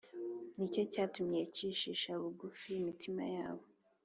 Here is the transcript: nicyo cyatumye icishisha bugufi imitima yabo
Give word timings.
nicyo 0.55 0.81
cyatumye 0.93 1.37
icishisha 1.47 2.09
bugufi 2.21 2.69
imitima 2.81 3.23
yabo 3.35 3.65